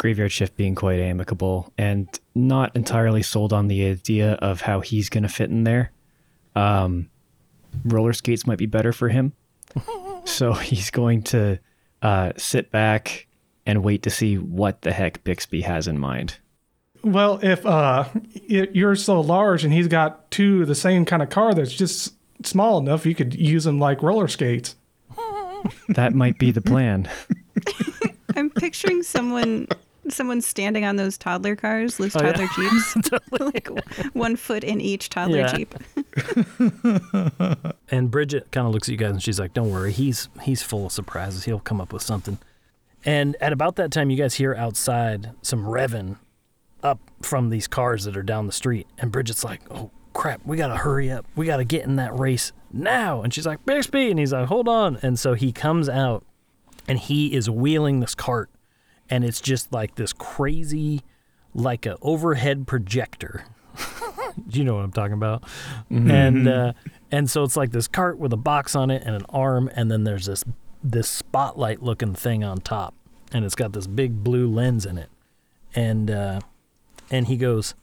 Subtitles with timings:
[0.00, 5.10] Graveyard Shift being quite amicable and not entirely sold on the idea of how he's
[5.10, 5.92] going to fit in there.
[6.56, 7.10] Um,
[7.84, 9.34] roller skates might be better for him.
[10.24, 11.58] so he's going to
[12.00, 13.26] uh, sit back
[13.66, 16.38] and wait to see what the heck Bixby has in mind.
[17.04, 18.08] Well, if uh,
[18.46, 22.14] you're so large and he's got two of the same kind of car that's just
[22.42, 24.76] small enough, you could use them like roller skates.
[25.90, 27.06] That might be the plan.
[28.36, 29.68] I'm picturing someone
[30.14, 32.32] someone standing on those toddler cars, those Oh, yeah.
[32.32, 32.96] toddler jeeps,
[33.40, 33.68] like
[34.14, 35.52] one foot in each toddler Yeah.
[35.56, 35.74] jeep.
[37.92, 40.62] And Bridget kind of looks at you guys and she's like, "Don't worry, he's he's
[40.62, 41.44] full of surprises.
[41.44, 42.38] He'll come up with something."
[43.04, 46.16] And at about that time, you guys hear outside some revving
[46.82, 48.86] up from these cars that are down the street.
[48.98, 51.26] And Bridget's like, "Oh crap, we gotta hurry up.
[51.34, 54.68] We gotta get in that race now." And she's like, "Bixby," and he's like, "Hold
[54.68, 56.24] on." And so he comes out,
[56.86, 58.50] and he is wheeling this cart,
[59.10, 61.02] and it's just like this crazy,
[61.52, 63.44] like a overhead projector.
[64.48, 65.44] Do you know what I'm talking about?
[65.90, 66.72] And uh,
[67.10, 69.90] and so it's like this cart with a box on it and an arm, and
[69.90, 70.44] then there's this
[70.82, 72.94] this spotlight looking thing on top,
[73.32, 75.10] and it's got this big blue lens in it,
[75.74, 76.40] and uh,
[77.10, 77.74] and he goes,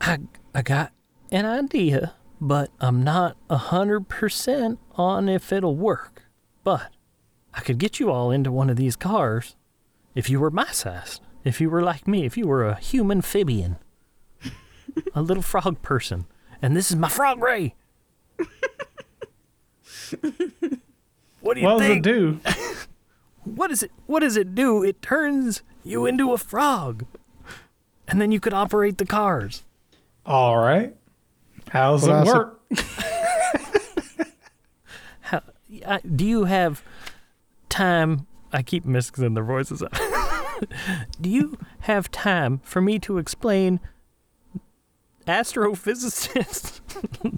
[0.00, 0.20] I
[0.54, 0.92] I got
[1.32, 6.24] an idea, but I'm not a hundred percent on if it'll work,
[6.62, 6.92] but
[7.54, 9.56] I could get you all into one of these cars
[10.14, 13.18] if you were my size, if you were like me, if you were a human
[13.18, 13.76] amphibian,
[15.14, 16.26] a little frog person,
[16.60, 17.74] and this is my frog ray.
[21.40, 22.40] what do you What does it do?
[23.44, 24.82] What does it what does it do?
[24.84, 27.06] It turns you into a frog.
[28.06, 29.64] And then you could operate the cars.
[30.26, 30.94] All right.
[31.70, 32.60] How does Well, it work?
[35.20, 35.42] How,
[35.86, 36.82] I, do you have
[37.70, 38.26] time?
[38.52, 39.92] I keep mixing their voices up.
[41.20, 43.80] do you have time for me to explain
[45.26, 46.80] astrophysicist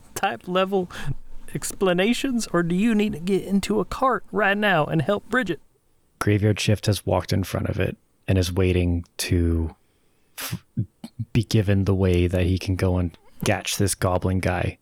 [0.14, 0.90] type level
[1.54, 5.60] explanations, or do you need to get into a cart right now and help Bridget?
[6.18, 9.74] Graveyard Shift has walked in front of it and is waiting to
[10.38, 10.64] f-
[11.32, 14.78] be given the way that he can go and catch this goblin guy.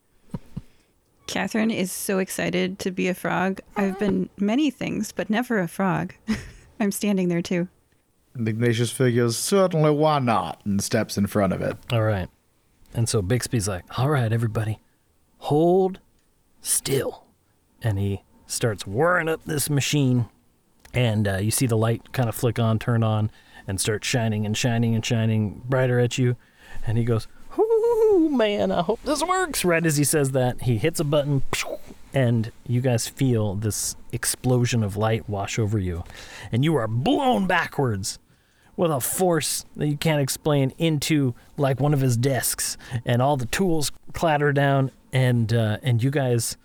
[1.31, 3.61] Catherine is so excited to be a frog.
[3.77, 6.13] I've been many things, but never a frog.
[6.79, 7.69] I'm standing there too.
[8.33, 11.77] And Ignatius figures, certainly why not, and steps in front of it.
[11.89, 12.27] All right.
[12.93, 14.79] And so Bixby's like, all right, everybody,
[15.37, 16.01] hold
[16.59, 17.23] still.
[17.81, 20.27] And he starts whirring up this machine.
[20.93, 23.31] And uh, you see the light kind of flick on, turn on,
[23.65, 26.35] and start shining and shining and shining brighter at you.
[26.85, 27.40] And he goes, Ooh,
[28.31, 29.63] man, I hope this works.
[29.65, 31.43] Right as he says that, he hits a button,
[32.13, 36.03] and you guys feel this explosion of light wash over you.
[36.51, 38.19] And you are blown backwards
[38.75, 43.37] with a force that you can't explain into like one of his desks, and all
[43.37, 46.57] the tools clatter down, and uh, and you guys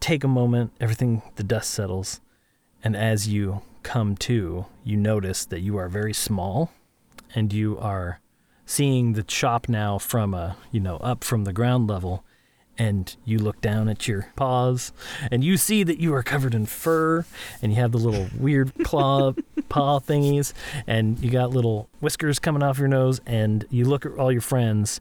[0.00, 0.72] take a moment.
[0.80, 2.20] Everything the dust settles,
[2.82, 6.70] and as you come to, you notice that you are very small,
[7.34, 8.20] and you are
[8.66, 12.24] seeing the shop now from a you know up from the ground level
[12.76, 14.92] and you look down at your paws
[15.30, 17.24] and you see that you are covered in fur
[17.62, 19.32] and you have the little weird claw
[19.68, 20.52] paw thingies
[20.86, 24.40] and you got little whiskers coming off your nose and you look at all your
[24.40, 25.00] friends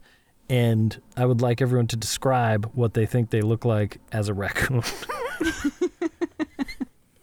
[0.49, 4.33] and I would like everyone to describe what they think they look like as a
[4.33, 4.83] raccoon.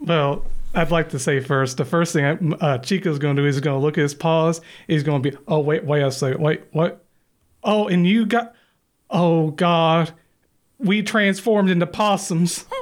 [0.00, 0.44] Well,
[0.74, 3.78] I'd like to say first, the first thing uh, Chico's going to do is going
[3.78, 4.60] to look at his paws.
[4.86, 6.40] He's going to be, oh, wait, wait a second.
[6.40, 7.04] Wait, what?
[7.64, 8.54] Oh, and you got,
[9.10, 10.12] oh, God.
[10.78, 12.64] We transformed into possums.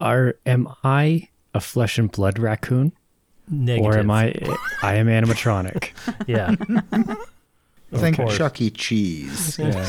[0.00, 2.92] Are am I a flesh and blood raccoon
[3.48, 3.86] Negative.
[3.86, 4.34] or am I
[4.82, 5.90] I am animatronic?
[6.26, 6.54] Yeah.
[7.92, 8.36] Of Think course.
[8.36, 8.70] Chuck E.
[8.70, 9.56] Cheese.
[9.56, 9.88] yeah.